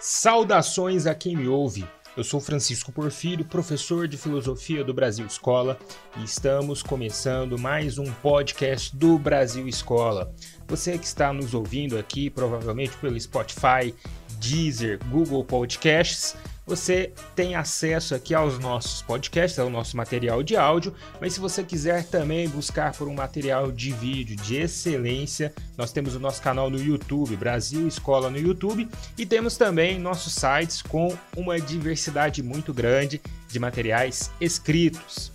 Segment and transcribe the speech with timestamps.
[0.00, 1.86] Saudações a quem me ouve.
[2.16, 5.78] Eu sou Francisco Porfírio, professor de filosofia do Brasil Escola,
[6.16, 10.34] e estamos começando mais um podcast do Brasil Escola.
[10.66, 13.94] Você que está nos ouvindo aqui, provavelmente pelo Spotify,
[14.38, 16.34] Deezer, Google Podcasts,
[16.70, 21.64] você tem acesso aqui aos nossos podcasts, ao nosso material de áudio, mas se você
[21.64, 26.70] quiser também buscar por um material de vídeo de excelência, nós temos o nosso canal
[26.70, 32.72] no YouTube, Brasil Escola no YouTube, e temos também nossos sites com uma diversidade muito
[32.72, 35.32] grande de materiais escritos.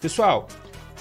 [0.00, 0.48] Pessoal,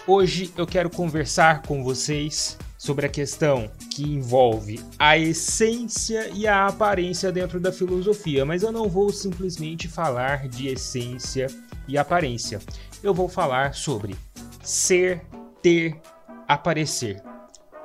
[0.05, 6.66] hoje eu quero conversar com vocês sobre a questão que envolve a essência e a
[6.66, 11.45] aparência dentro da filosofia, mas eu não vou simplesmente falar de essência
[11.88, 12.59] e aparência.
[13.04, 14.16] Eu vou falar sobre
[14.63, 15.21] ser,
[15.62, 16.02] ter,
[16.48, 17.21] aparecer.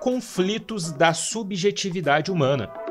[0.00, 2.85] Conflitos da subjetividade humana.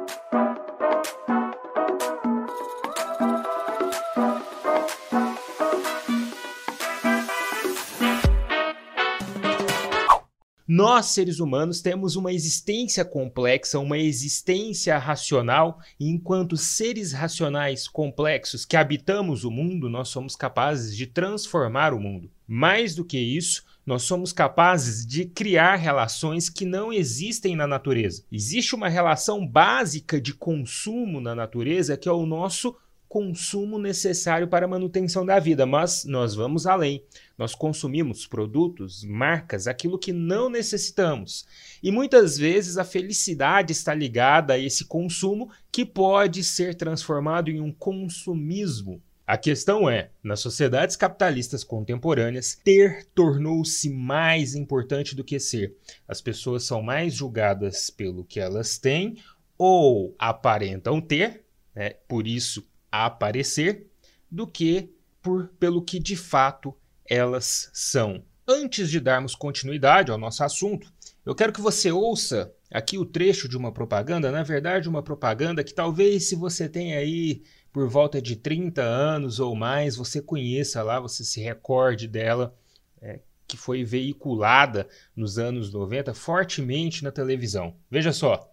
[10.77, 18.65] Nós, seres humanos, temos uma existência complexa, uma existência racional, e enquanto seres racionais complexos
[18.65, 22.29] que habitamos o mundo, nós somos capazes de transformar o mundo.
[22.45, 28.25] Mais do que isso, nós somos capazes de criar relações que não existem na natureza.
[28.29, 32.75] Existe uma relação básica de consumo na natureza que é o nosso
[33.07, 37.01] consumo necessário para a manutenção da vida, mas nós vamos além.
[37.37, 41.45] Nós consumimos produtos, marcas, aquilo que não necessitamos.
[41.83, 47.59] E muitas vezes a felicidade está ligada a esse consumo que pode ser transformado em
[47.59, 49.01] um consumismo.
[49.27, 55.75] A questão é, nas sociedades capitalistas contemporâneas, ter tornou-se mais importante do que ser.
[56.07, 59.17] As pessoas são mais julgadas pelo que elas têm
[59.57, 61.43] ou aparentam ter,
[61.73, 61.91] né?
[62.07, 63.87] por isso aparecer
[64.29, 66.75] do que por pelo que de fato
[67.09, 68.23] elas são.
[68.47, 70.91] Antes de darmos continuidade ao nosso assunto,
[71.25, 75.63] eu quero que você ouça aqui o trecho de uma propaganda, na verdade, uma propaganda
[75.63, 77.41] que talvez se você tem aí
[77.73, 82.55] por volta de 30 anos ou mais, você conheça lá, você se recorde dela,
[83.01, 87.75] é, que foi veiculada nos anos 90 fortemente na televisão.
[87.89, 88.49] Veja só.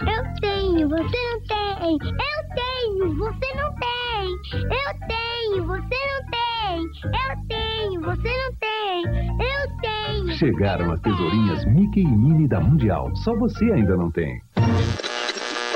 [0.00, 1.92] Eu tenho, você não tem.
[1.92, 4.28] Eu tenho, você não tem.
[4.54, 6.47] Eu tenho, você não tem.
[6.76, 9.04] Eu tenho, você não tem.
[9.40, 10.38] Eu tenho.
[10.38, 13.14] Chegaram as tesourinhas Mickey e Minnie da Mundial.
[13.16, 14.40] Só você ainda não tem.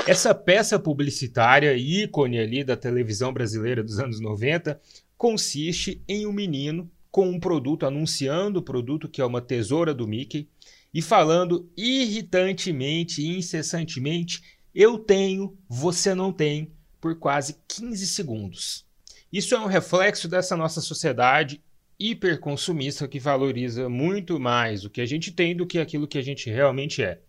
[0.05, 4.79] Essa peça publicitária, ícone ali da televisão brasileira dos anos 90,
[5.17, 10.07] consiste em um menino com um produto, anunciando o produto que é uma tesoura do
[10.07, 10.47] Mickey,
[10.93, 14.43] e falando irritantemente e incessantemente:
[14.75, 16.71] eu tenho, você não tem,
[17.01, 18.85] por quase 15 segundos.
[19.33, 21.59] Isso é um reflexo dessa nossa sociedade
[21.99, 26.21] hiperconsumista que valoriza muito mais o que a gente tem do que aquilo que a
[26.21, 27.19] gente realmente é.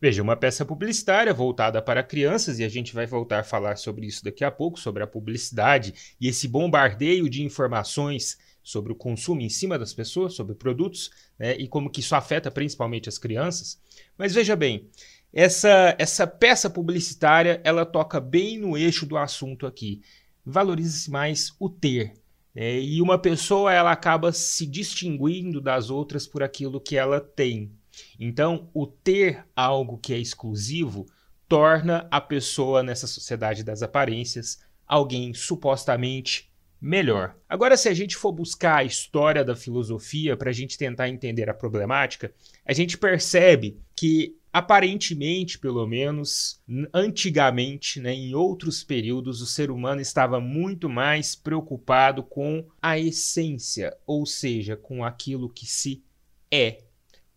[0.00, 4.06] Veja, uma peça publicitária voltada para crianças, e a gente vai voltar a falar sobre
[4.06, 9.40] isso daqui a pouco, sobre a publicidade e esse bombardeio de informações sobre o consumo
[9.40, 13.80] em cima das pessoas, sobre produtos, né, e como que isso afeta principalmente as crianças.
[14.18, 14.88] Mas veja bem,
[15.32, 20.02] essa, essa peça publicitária ela toca bem no eixo do assunto aqui.
[20.44, 22.14] Valoriza-se mais o ter.
[22.54, 27.72] Né, e uma pessoa ela acaba se distinguindo das outras por aquilo que ela tem.
[28.18, 31.06] Então, o ter algo que é exclusivo
[31.48, 37.36] torna a pessoa nessa sociedade das aparências alguém supostamente melhor.
[37.48, 41.48] Agora, se a gente for buscar a história da filosofia para a gente tentar entender
[41.48, 42.34] a problemática,
[42.66, 46.60] a gente percebe que aparentemente, pelo menos
[46.92, 53.96] antigamente, né, em outros períodos, o ser humano estava muito mais preocupado com a essência,
[54.06, 56.04] ou seja, com aquilo que se
[56.50, 56.82] é,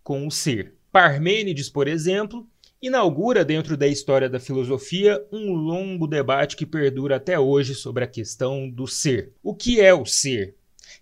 [0.04, 0.75] com o ser.
[0.92, 2.48] Parmênides, por exemplo,
[2.81, 8.07] inaugura dentro da história da filosofia um longo debate que perdura até hoje sobre a
[8.07, 9.31] questão do ser.
[9.42, 10.56] O que é o ser?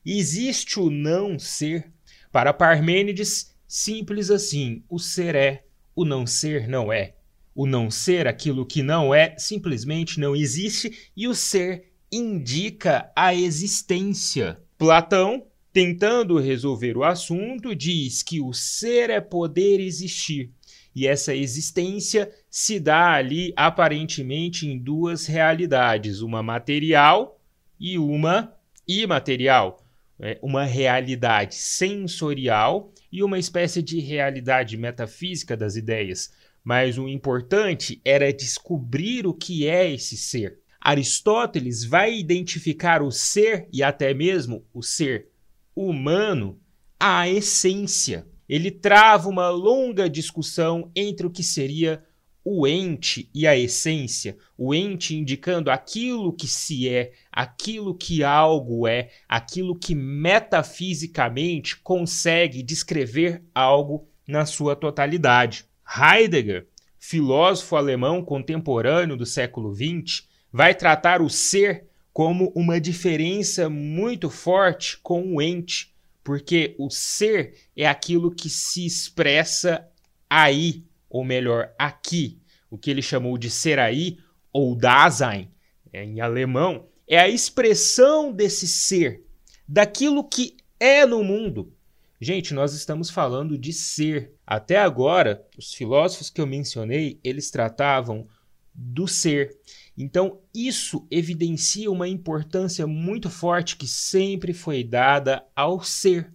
[0.05, 1.91] Existe o não ser?
[2.31, 7.15] Para Parmênides, simples assim: o ser é, o não ser não é.
[7.55, 13.33] O não ser, aquilo que não é, simplesmente não existe, e o ser indica a
[13.33, 14.59] existência.
[14.77, 20.51] Platão, tentando resolver o assunto, diz que o ser é poder existir
[20.95, 27.39] e essa existência se dá ali aparentemente em duas realidades, uma material
[27.79, 28.53] e uma
[28.87, 29.82] imaterial.
[30.25, 36.31] É uma realidade sensorial e uma espécie de realidade metafísica das ideias.
[36.63, 40.59] mas o importante era descobrir o que é esse ser.
[40.79, 45.27] Aristóteles vai identificar o ser e até mesmo o ser
[45.75, 46.57] humano
[46.97, 48.25] à essência.
[48.47, 52.01] Ele trava uma longa discussão entre o que seria
[52.45, 58.87] o ente e a essência, o ente indicando aquilo que se é, aquilo que algo
[58.87, 65.65] é, aquilo que metafisicamente consegue descrever algo na sua totalidade.
[65.87, 66.67] Heidegger,
[66.99, 74.99] filósofo alemão contemporâneo do século XX, vai tratar o ser como uma diferença muito forte
[75.01, 75.93] com o ente,
[76.23, 79.87] porque o ser é aquilo que se expressa
[80.29, 80.83] aí,
[81.13, 82.39] ou melhor, aqui.
[82.71, 84.17] O que ele chamou de ser aí,
[84.51, 85.47] ou Dasein,
[85.93, 89.23] é, em alemão, é a expressão desse ser,
[89.67, 91.71] daquilo que é no mundo.
[92.19, 94.33] Gente, nós estamos falando de ser.
[94.47, 98.27] Até agora, os filósofos que eu mencionei, eles tratavam
[98.73, 99.55] do ser.
[99.95, 106.32] Então, isso evidencia uma importância muito forte que sempre foi dada ao ser,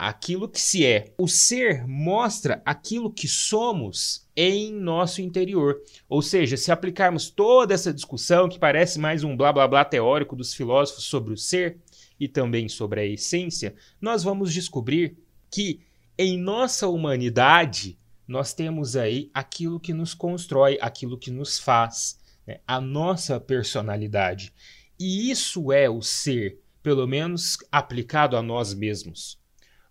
[0.00, 1.12] aquilo que se é.
[1.18, 5.78] O ser mostra aquilo que somos em nosso interior.
[6.08, 10.34] Ou seja, se aplicarmos toda essa discussão, que parece mais um blá blá blá teórico
[10.34, 11.76] dos filósofos sobre o ser
[12.18, 15.18] e também sobre a essência, nós vamos descobrir
[15.50, 15.80] que
[16.16, 22.60] em nossa humanidade nós temos aí aquilo que nos constrói, aquilo que nos faz né,
[22.66, 24.50] a nossa personalidade.
[24.98, 29.39] E isso é o ser, pelo menos aplicado a nós mesmos.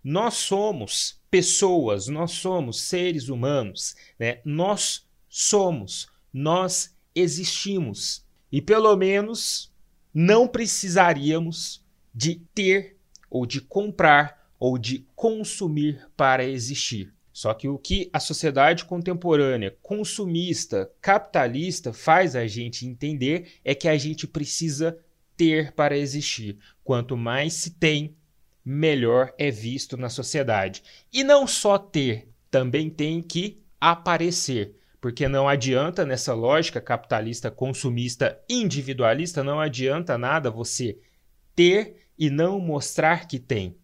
[0.02, 4.40] Nós somos pessoas, nós somos seres humanos, né?
[4.44, 8.24] nós somos, nós existimos.
[8.50, 9.70] E pelo menos
[10.12, 12.96] não precisaríamos de ter
[13.30, 17.12] ou de comprar ou de consumir para existir.
[17.32, 23.88] Só que o que a sociedade contemporânea, consumista, capitalista faz a gente entender é que
[23.88, 24.98] a gente precisa
[25.36, 26.58] ter para existir.
[26.84, 28.14] Quanto mais se tem,
[28.70, 30.82] melhor é visto na sociedade.
[31.12, 34.76] E não só ter, também tem que aparecer.
[35.00, 40.98] Porque não adianta, nessa lógica capitalista, consumista, individualista, não adianta nada você
[41.56, 43.76] ter e não mostrar que tem.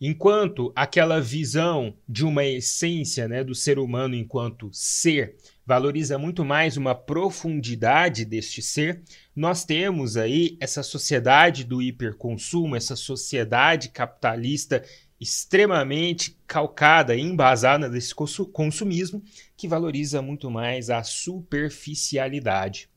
[0.00, 5.36] Enquanto aquela visão de uma essência né, do ser humano enquanto ser
[5.66, 9.02] valoriza muito mais uma profundidade deste ser,
[9.34, 14.84] nós temos aí essa sociedade do hiperconsumo, essa sociedade capitalista
[15.18, 19.22] extremamente calcada e embasada nesse consumismo,
[19.56, 22.90] que valoriza muito mais a superficialidade.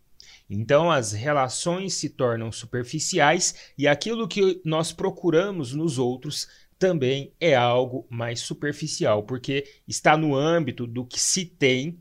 [0.49, 6.47] Então as relações se tornam superficiais e aquilo que nós procuramos nos outros
[6.79, 11.99] também é algo mais superficial, porque está no âmbito do que se tem,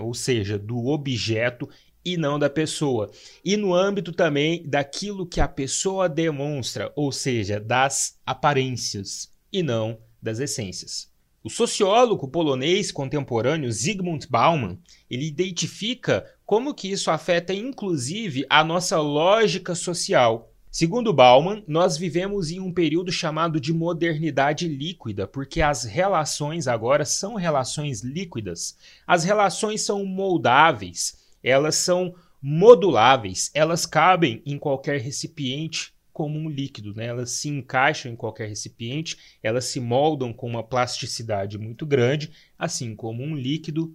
[0.00, 1.68] ou seja, do objeto
[2.04, 3.10] e não da pessoa.
[3.44, 9.98] E no âmbito também daquilo que a pessoa demonstra, ou seja, das aparências e não
[10.20, 11.10] das essências.
[11.44, 14.78] O sociólogo polonês contemporâneo Zygmunt Bauman,
[15.10, 22.50] ele identifica como que isso afeta inclusive a nossa lógica social Segundo Bauman, nós vivemos
[22.50, 28.78] em um período chamado de modernidade líquida, porque as relações agora são relações líquidas.
[29.06, 36.94] As relações são moldáveis, elas são moduláveis, elas cabem em qualquer recipiente como um líquido,
[36.94, 37.04] né?
[37.04, 42.96] elas se encaixam em qualquer recipiente, elas se moldam com uma plasticidade muito grande, assim
[42.96, 43.94] como um líquido,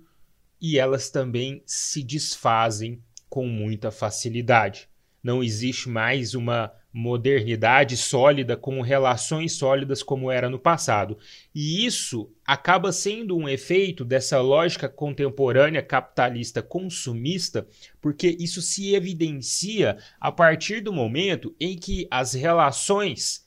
[0.61, 4.87] e elas também se desfazem com muita facilidade
[5.27, 11.17] não existe mais uma modernidade sólida com relações sólidas como era no passado.
[11.53, 17.67] E isso acaba sendo um efeito dessa lógica contemporânea capitalista consumista,
[17.99, 23.45] porque isso se evidencia a partir do momento em que as relações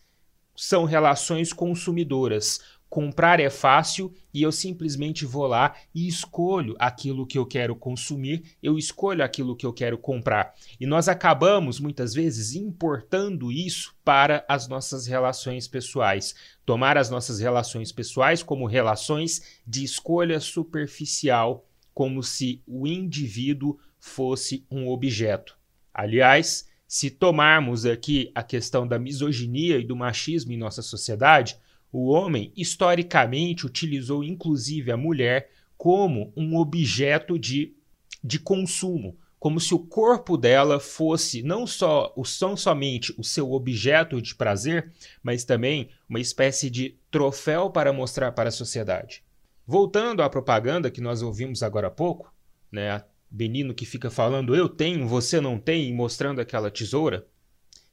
[0.54, 2.60] são relações consumidoras.
[2.90, 8.56] Comprar é fácil e eu simplesmente vou lá e escolho aquilo que eu quero consumir,
[8.60, 10.52] eu escolho aquilo que eu quero comprar.
[10.80, 16.34] E nós acabamos muitas vezes importando isso para as nossas relações pessoais.
[16.66, 24.66] Tomar as nossas relações pessoais como relações de escolha superficial, como se o indivíduo fosse
[24.68, 25.56] um objeto.
[25.94, 31.56] Aliás, se tomarmos aqui a questão da misoginia e do machismo em nossa sociedade,
[31.92, 37.74] o homem, historicamente, utilizou inclusive a mulher como um objeto de,
[38.22, 43.52] de consumo, como se o corpo dela fosse não só o são somente o seu
[43.52, 44.92] objeto de prazer,
[45.22, 49.24] mas também uma espécie de troféu para mostrar para a sociedade.
[49.66, 52.32] Voltando à propaganda que nós ouvimos agora há pouco,
[52.70, 53.02] né?
[53.30, 57.26] Benino que fica falando eu tenho, você não tem, mostrando aquela tesoura.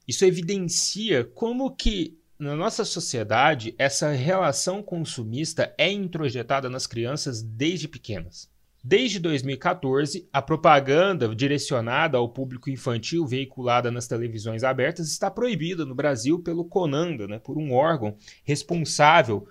[0.06, 7.88] Isso evidencia como que na nossa sociedade essa relação consumista é introjetada nas crianças desde
[7.88, 8.48] pequenas.
[8.82, 15.96] Desde 2014, a propaganda direcionada ao público infantil veiculada nas televisões abertas está proibida no
[15.96, 19.48] Brasil pelo CONANDA, né, por um órgão responsável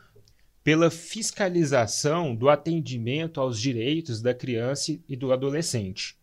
[0.64, 6.18] pela fiscalização do atendimento aos direitos da criança e do adolescente.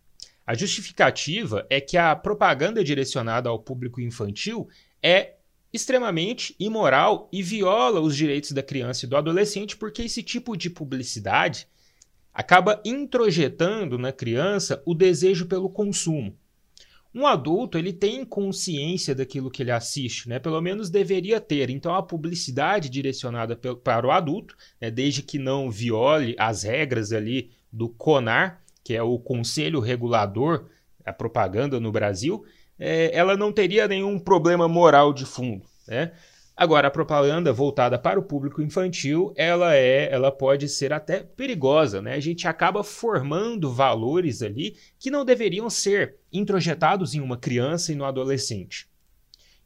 [0.47, 4.67] A justificativa é que a propaganda direcionada ao público infantil
[5.03, 5.35] é
[5.75, 10.71] extremamente imoral e viola os direitos da criança e do adolescente, porque esse tipo de
[10.71, 11.67] publicidade
[12.33, 16.39] acaba introjetando na criança o desejo pelo consumo.
[17.13, 20.39] Um adulto ele tem consciência daquilo que ele assiste, né?
[20.39, 21.71] Pelo menos deveria ter.
[21.71, 24.91] Então a publicidade direcionada para o adulto, né?
[24.91, 30.69] desde que não viole as regras ali do CONAR, que é o Conselho Regulador
[31.05, 32.45] da Propaganda no Brasil,
[32.79, 36.13] é, ela não teria nenhum problema moral de fundo, né?
[36.57, 42.01] Agora, a propaganda voltada para o público infantil, ela é, ela pode ser até perigosa,
[42.01, 42.15] né?
[42.15, 47.97] A gente acaba formando valores ali que não deveriam ser introjetados em uma criança e
[47.97, 48.89] no adolescente.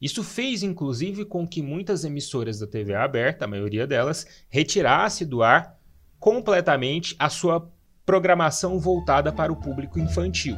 [0.00, 5.42] Isso fez, inclusive, com que muitas emissoras da TV aberta, a maioria delas, retirasse do
[5.42, 5.76] ar
[6.18, 7.70] completamente a sua
[8.06, 10.56] programação voltada para o público infantil.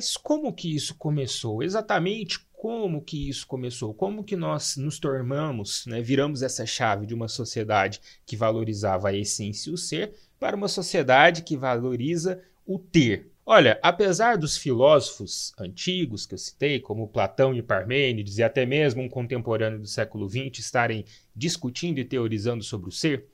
[0.00, 1.62] Mas como que isso começou?
[1.62, 3.92] Exatamente como que isso começou?
[3.92, 9.14] Como que nós nos tornamos, né, viramos essa chave de uma sociedade que valorizava a
[9.14, 13.30] essência e o ser para uma sociedade que valoriza o ter?
[13.44, 19.02] Olha, apesar dos filósofos antigos que eu citei, como Platão e Parmênides, e até mesmo
[19.02, 21.04] um contemporâneo do século XX, estarem
[21.36, 23.26] discutindo e teorizando sobre o ser,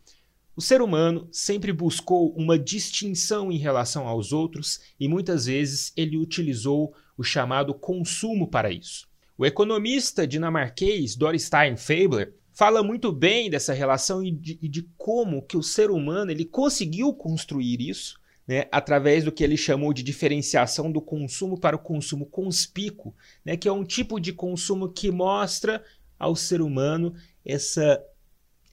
[0.56, 6.16] o ser humano sempre buscou uma distinção em relação aos outros e muitas vezes ele
[6.16, 9.06] utilizou o chamado consumo para isso.
[9.36, 15.42] O economista dinamarquês Dorstein Fabler fala muito bem dessa relação e de, e de, como
[15.42, 20.02] que o ser humano ele conseguiu construir isso né, através do que ele chamou de
[20.02, 25.10] diferenciação do consumo para o consumo conspícuo, né, que é um tipo de consumo que
[25.10, 25.84] mostra
[26.18, 28.02] ao ser humano essa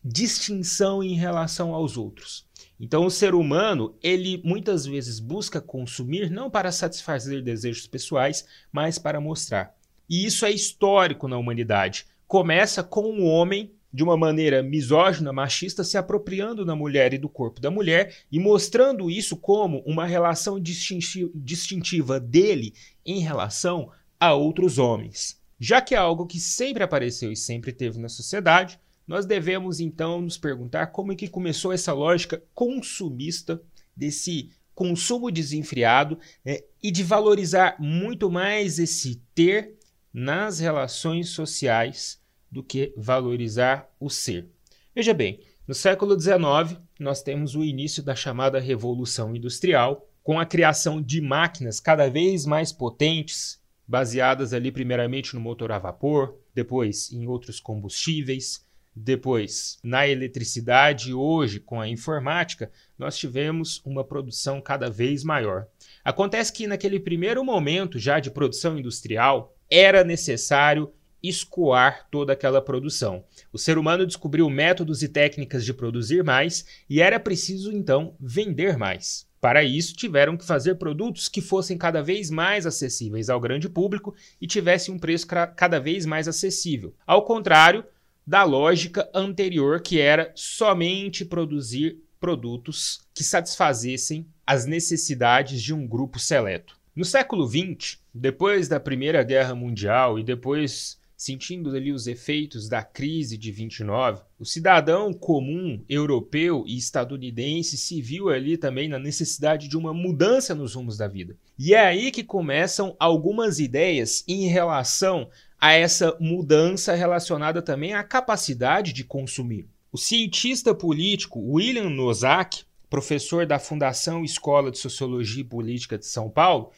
[0.03, 2.45] distinção em relação aos outros.
[2.79, 8.99] Então, o ser humano, ele muitas vezes busca consumir não para satisfazer desejos pessoais, mas
[8.99, 9.73] para mostrar.
[10.09, 12.05] E isso é histórico na humanidade.
[12.27, 17.29] Começa com um homem, de uma maneira misógina, machista, se apropriando da mulher e do
[17.29, 22.73] corpo da mulher e mostrando isso como uma relação distintiva dele
[23.05, 25.39] em relação a outros homens.
[25.59, 30.21] Já que é algo que sempre apareceu e sempre teve na sociedade, nós devemos então
[30.21, 33.61] nos perguntar como é que começou essa lógica consumista
[33.95, 39.75] desse consumo desenfreado né, e de valorizar muito mais esse ter
[40.13, 44.47] nas relações sociais do que valorizar o ser.
[44.95, 50.45] Veja bem, no século XIX nós temos o início da chamada Revolução Industrial, com a
[50.45, 57.11] criação de máquinas cada vez mais potentes, baseadas ali primeiramente no motor a vapor, depois
[57.11, 64.89] em outros combustíveis, depois, na eletricidade, hoje, com a informática, nós tivemos uma produção cada
[64.89, 65.67] vez maior.
[66.03, 73.23] Acontece que, naquele primeiro momento já de produção industrial, era necessário escoar toda aquela produção.
[73.51, 78.77] O ser humano descobriu métodos e técnicas de produzir mais e era preciso então vender
[78.77, 79.25] mais.
[79.39, 84.15] Para isso, tiveram que fazer produtos que fossem cada vez mais acessíveis ao grande público
[84.39, 86.93] e tivessem um preço cada vez mais acessível.
[87.05, 87.83] Ao contrário,
[88.25, 96.19] da lógica anterior, que era somente produzir produtos que satisfazessem as necessidades de um grupo
[96.19, 96.79] seleto.
[96.95, 102.83] No século XX, depois da Primeira Guerra Mundial e depois sentindo ali os efeitos da
[102.83, 109.69] crise de 29, o cidadão comum europeu e estadunidense se viu ali também na necessidade
[109.69, 111.37] de uma mudança nos rumos da vida.
[111.57, 115.29] E é aí que começam algumas ideias em relação
[115.63, 119.65] a essa mudança relacionada também à capacidade de consumir.
[119.93, 126.29] O cientista político William Nozick, professor da Fundação Escola de Sociologia e Política de São
[126.29, 126.71] Paulo,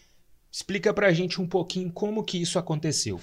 [0.51, 3.19] explica para a gente um pouquinho como que isso aconteceu.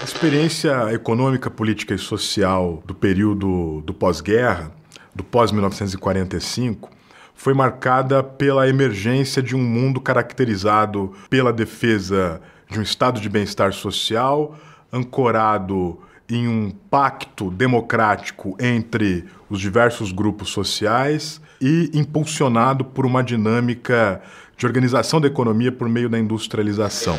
[0.00, 4.74] A experiência econômica, política e social do período do pós-guerra,
[5.14, 6.88] do pós-1945,
[7.34, 13.72] foi marcada pela emergência de um mundo caracterizado pela defesa de um estado de bem-estar
[13.72, 14.58] social,
[14.92, 24.20] ancorado em um pacto democrático entre os diversos grupos sociais e impulsionado por uma dinâmica
[24.56, 27.18] de organização da economia por meio da industrialização.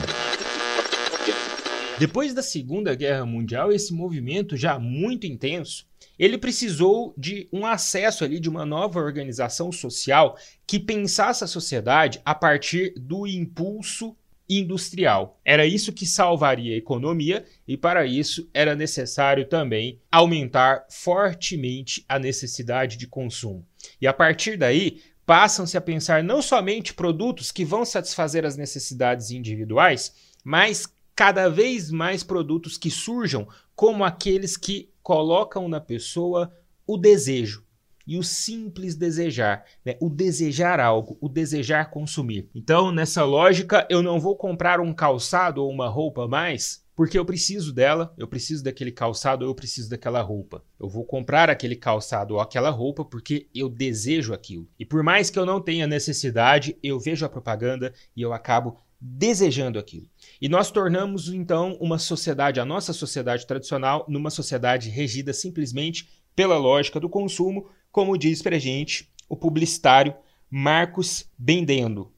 [2.00, 5.86] Depois da Segunda Guerra Mundial, esse movimento já muito intenso,
[6.20, 12.22] ele precisou de um acesso ali de uma nova organização social que pensasse a sociedade
[12.26, 14.16] a partir do impulso
[14.50, 15.40] industrial.
[15.44, 22.18] Era isso que salvaria a economia e para isso era necessário também aumentar fortemente a
[22.18, 23.66] necessidade de consumo.
[24.02, 29.32] E a partir daí, passam-se a pensar não somente produtos que vão satisfazer as necessidades
[29.32, 30.14] individuais,
[30.44, 36.54] mas cada vez mais produtos que surjam como aqueles que colocam na pessoa
[36.86, 37.67] o desejo
[38.08, 39.98] e o simples desejar, né?
[40.02, 42.50] o desejar algo, o desejar consumir.
[42.56, 47.24] Então, nessa lógica, eu não vou comprar um calçado ou uma roupa mais porque eu
[47.24, 50.64] preciso dela, eu preciso daquele calçado, eu preciso daquela roupa.
[50.80, 54.68] Eu vou comprar aquele calçado ou aquela roupa porque eu desejo aquilo.
[54.80, 58.80] E por mais que eu não tenha necessidade, eu vejo a propaganda e eu acabo
[59.00, 60.10] desejando aquilo.
[60.42, 66.58] E nós tornamos então uma sociedade, a nossa sociedade tradicional, numa sociedade regida simplesmente pela
[66.58, 70.14] lógica do consumo, como diz pra gente o publicitário
[70.50, 72.12] Marcos Bendendo.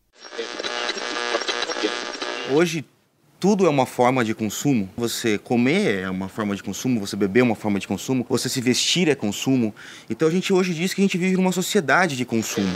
[2.52, 2.86] Hoje
[3.40, 4.90] tudo é uma forma de consumo.
[4.98, 8.50] Você comer é uma forma de consumo, você beber é uma forma de consumo, você
[8.50, 9.74] se vestir é consumo.
[10.10, 12.76] Então a gente hoje diz que a gente vive numa sociedade de consumo.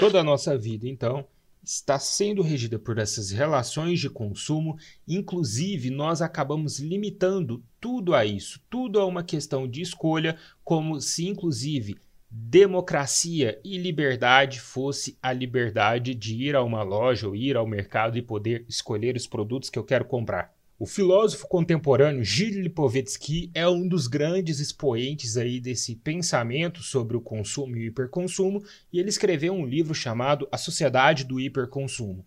[0.00, 1.24] Toda a nossa vida, então,
[1.64, 4.76] está sendo regida por essas relações de consumo,
[5.08, 11.26] inclusive nós acabamos limitando tudo a isso, tudo a uma questão de escolha, como se
[11.26, 11.96] inclusive
[12.30, 18.18] democracia e liberdade fosse a liberdade de ir a uma loja ou ir ao mercado
[18.18, 20.52] e poder escolher os produtos que eu quero comprar.
[20.84, 27.22] O filósofo contemporâneo Gilles Lipovetsky é um dos grandes expoentes aí desse pensamento sobre o
[27.22, 32.22] consumo e o hiperconsumo, e ele escreveu um livro chamado A Sociedade do Hiperconsumo.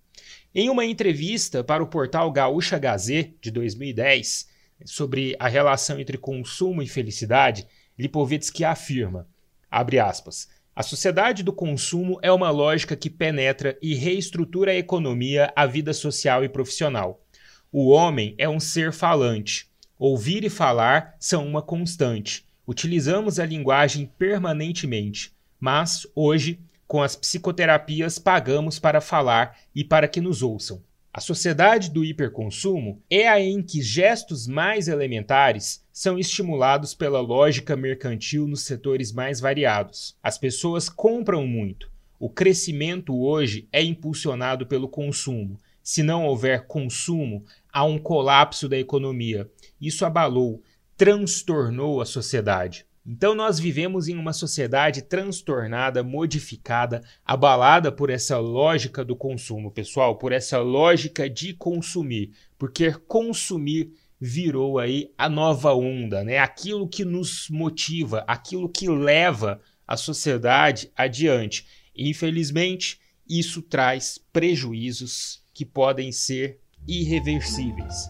[0.56, 4.50] Em uma entrevista para o portal Gaúcha Gazê de 2010,
[4.86, 9.28] sobre a relação entre consumo e felicidade, Lipovetsky afirma,
[9.70, 15.54] abre aspas, a sociedade do consumo é uma lógica que penetra e reestrutura a economia,
[15.56, 17.24] a vida social e profissional.
[17.72, 19.68] O homem é um ser falante.
[20.00, 22.46] Ouvir e falar são uma constante.
[22.66, 30.22] Utilizamos a linguagem permanentemente, mas hoje, com as psicoterapias, pagamos para falar e para que
[30.22, 30.82] nos ouçam.
[31.14, 37.76] A sociedade do hiperconsumo é a em que gestos mais elementares são estimulados pela lógica
[37.76, 40.16] mercantil nos setores mais variados.
[40.24, 41.92] As pessoas compram muito.
[42.20, 48.78] O crescimento hoje é impulsionado pelo consumo, se não houver consumo, há um colapso da
[48.78, 49.50] economia.
[49.80, 50.62] Isso abalou,
[50.98, 52.86] transtornou a sociedade.
[53.06, 60.18] Então, nós vivemos em uma sociedade transtornada, modificada, abalada por essa lógica do consumo, pessoal,
[60.18, 66.38] por essa lógica de consumir, porque consumir virou aí a nova onda, né?
[66.38, 71.66] Aquilo que nos motiva, aquilo que leva a sociedade adiante.
[71.96, 78.10] Infelizmente, isso traz prejuízos que podem ser irreversíveis.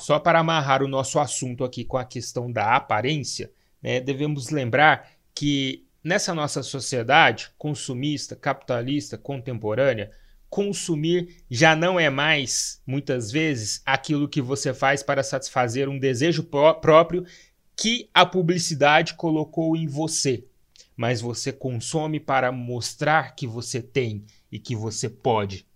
[0.00, 3.50] Só para amarrar o nosso assunto aqui com a questão da aparência,
[3.82, 10.12] né, devemos lembrar que nessa nossa sociedade consumista, capitalista, contemporânea,
[10.48, 16.44] consumir já não é mais, muitas vezes, aquilo que você faz para satisfazer um desejo
[16.44, 17.24] pró próprio
[17.76, 20.44] que a publicidade colocou em você,
[20.96, 25.66] mas você consome para mostrar que você tem e que você pode.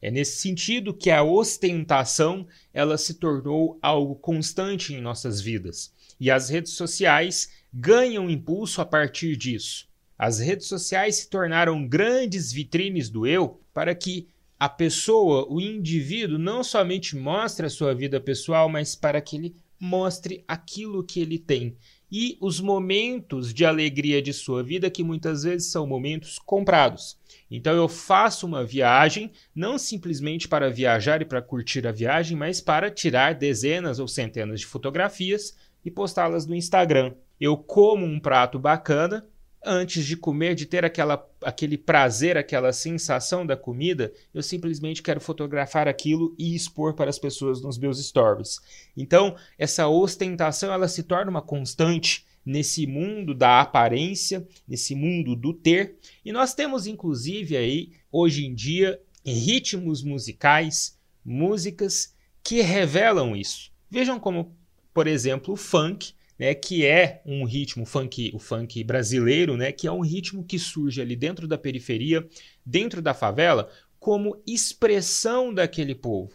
[0.00, 5.92] É nesse sentido que a ostentação ela se tornou algo constante em nossas vidas.
[6.18, 9.89] E as redes sociais ganham impulso a partir disso.
[10.20, 14.28] As redes sociais se tornaram grandes vitrines do eu para que
[14.58, 19.56] a pessoa, o indivíduo, não somente mostre a sua vida pessoal, mas para que ele
[19.80, 21.74] mostre aquilo que ele tem
[22.12, 27.16] e os momentos de alegria de sua vida, que muitas vezes são momentos comprados.
[27.50, 32.60] Então eu faço uma viagem, não simplesmente para viajar e para curtir a viagem, mas
[32.60, 37.14] para tirar dezenas ou centenas de fotografias e postá-las no Instagram.
[37.40, 39.26] Eu como um prato bacana
[39.64, 45.20] antes de comer, de ter aquela, aquele prazer, aquela sensação da comida, eu simplesmente quero
[45.20, 48.58] fotografar aquilo e expor para as pessoas nos meus stories.
[48.96, 55.52] Então, essa ostentação ela se torna uma constante nesse mundo da aparência, nesse mundo do
[55.52, 55.96] ter.
[56.24, 63.70] E nós temos inclusive aí hoje em dia ritmos musicais, músicas que revelam isso.
[63.90, 64.56] Vejam como,
[64.94, 69.86] por exemplo, o funk né, que é um ritmo funk, o funk brasileiro, né, que
[69.86, 72.26] é um ritmo que surge ali dentro da periferia,
[72.64, 76.32] dentro da favela, como expressão daquele povo.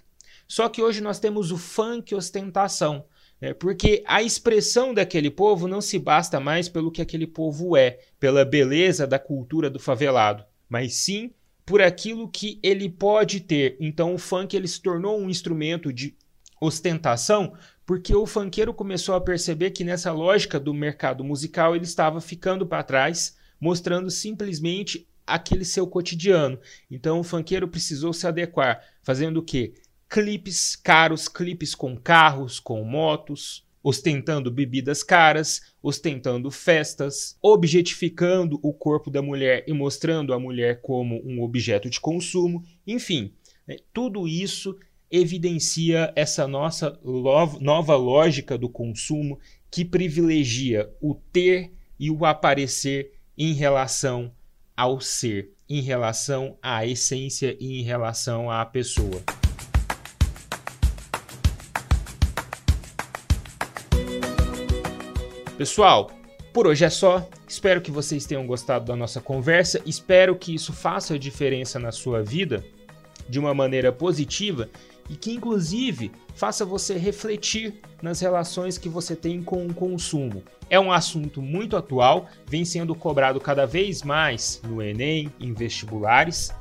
[0.48, 3.04] Só que hoje nós temos o funk ostentação,
[3.42, 7.98] né, porque a expressão daquele povo não se basta mais pelo que aquele povo é,
[8.20, 11.32] pela beleza da cultura do favelado, mas sim
[11.66, 13.76] por aquilo que ele pode ter.
[13.80, 16.16] Então o funk ele se tornou um instrumento de
[16.62, 17.54] ostentação
[17.86, 22.66] porque o funkeiro começou a perceber que nessa lógica do mercado musical ele estava ficando
[22.66, 26.60] para trás, mostrando simplesmente aquele seu cotidiano.
[26.90, 29.74] Então o funkeiro precisou se adequar, fazendo o quê?
[30.10, 39.12] Clipes caros, clipes com carros, com motos, ostentando bebidas caras, ostentando festas, objetificando o corpo
[39.12, 43.36] da mulher e mostrando a mulher como um objeto de consumo, enfim,
[43.68, 44.76] né, tudo isso
[45.12, 49.40] evidencia essa nossa nova lógica do consumo
[49.70, 54.32] que privilegia o ter e o aparecer em relação
[54.76, 59.22] ao ser, em relação à essência e em relação à pessoa.
[65.58, 66.12] Pessoal,
[66.54, 67.30] por hoje é só.
[67.48, 69.82] Espero que vocês tenham gostado da nossa conversa.
[69.86, 72.64] Espero que isso faça diferença na sua vida
[73.28, 74.70] de uma maneira positiva
[75.10, 80.44] e que, inclusive, faça você refletir nas relações que você tem com o consumo.
[80.70, 86.54] É um assunto muito atual, vem sendo cobrado cada vez mais no Enem, em vestibulares,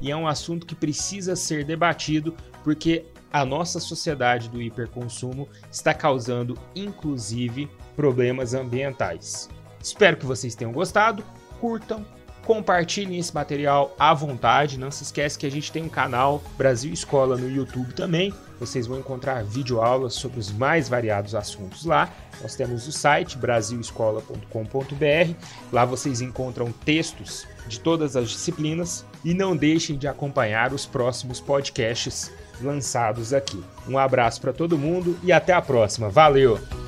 [0.00, 2.34] e é um assunto que precisa ser debatido
[2.64, 9.48] porque a nossa sociedade do hiperconsumo está causando, inclusive, problemas ambientais.
[9.80, 11.22] Espero que vocês tenham gostado,
[11.60, 12.04] curtam,
[12.44, 14.78] Compartilhem esse material à vontade.
[14.78, 18.34] Não se esquece que a gente tem um canal Brasil Escola no YouTube também.
[18.58, 22.10] Vocês vão encontrar videoaulas sobre os mais variados assuntos lá.
[22.42, 25.34] Nós temos o site brasilescola.com.br.
[25.72, 31.40] Lá vocês encontram textos de todas as disciplinas e não deixem de acompanhar os próximos
[31.40, 33.62] podcasts lançados aqui.
[33.88, 36.08] Um abraço para todo mundo e até a próxima.
[36.08, 36.79] Valeu!